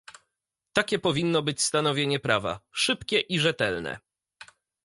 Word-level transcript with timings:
Takie 0.73 0.99
powinno 0.99 1.41
być 1.41 1.61
stanowienie 1.61 2.19
prawa- 2.19 2.59
szybkie 2.71 3.19
i 3.19 3.39
rzetelne 3.39 3.99